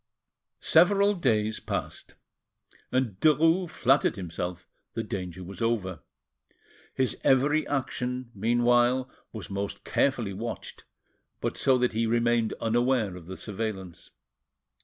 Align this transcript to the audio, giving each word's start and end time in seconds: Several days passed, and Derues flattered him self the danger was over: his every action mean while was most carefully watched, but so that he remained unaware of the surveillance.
Several 0.61 1.13
days 1.13 1.59
passed, 1.59 2.15
and 2.91 3.19
Derues 3.19 3.69
flattered 3.69 4.17
him 4.17 4.31
self 4.31 4.67
the 4.95 5.03
danger 5.03 5.43
was 5.43 5.61
over: 5.61 5.99
his 6.95 7.15
every 7.23 7.67
action 7.67 8.31
mean 8.33 8.63
while 8.63 9.11
was 9.31 9.51
most 9.51 9.83
carefully 9.83 10.33
watched, 10.33 10.85
but 11.39 11.55
so 11.55 11.77
that 11.77 11.93
he 11.93 12.07
remained 12.07 12.53
unaware 12.59 13.15
of 13.15 13.27
the 13.27 13.37
surveillance. 13.37 14.09